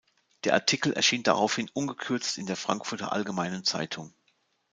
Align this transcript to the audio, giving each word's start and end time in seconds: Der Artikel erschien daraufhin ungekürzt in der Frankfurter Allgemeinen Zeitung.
Der 0.45 0.53
Artikel 0.55 0.93
erschien 0.93 1.21
daraufhin 1.21 1.69
ungekürzt 1.75 2.39
in 2.39 2.47
der 2.47 2.55
Frankfurter 2.55 3.11
Allgemeinen 3.11 3.63
Zeitung. 3.63 4.15